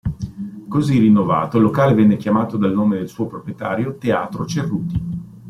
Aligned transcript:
Così 0.67 0.97
rinnovato, 0.97 1.57
il 1.57 1.63
locale 1.63 1.93
venne 1.93 2.17
chiamato, 2.17 2.57
dal 2.57 2.73
nome 2.73 2.97
del 2.97 3.07
suo 3.07 3.27
proprietario, 3.27 3.97
Teatro 3.99 4.47
Cerruti. 4.47 5.01